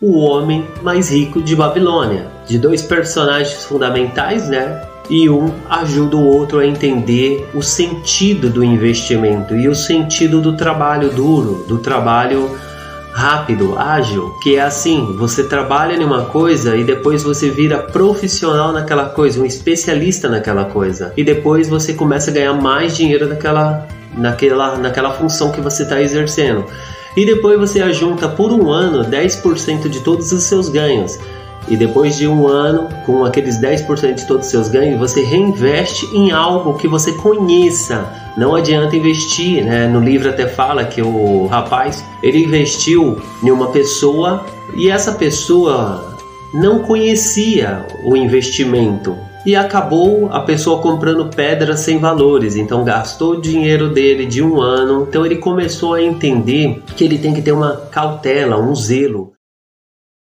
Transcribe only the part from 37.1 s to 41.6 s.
conheça. Não adianta investir, né? No livro até fala que o